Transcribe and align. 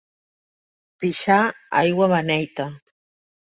Pixar 1.03 1.43
aigua 1.83 2.09
beneita. 2.15 2.69